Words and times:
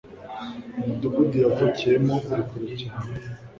umudugudu 0.79 1.35
yavukiyemo 1.45 2.15
uri 2.29 2.43
kure 2.49 2.67
cyane 2.81 3.11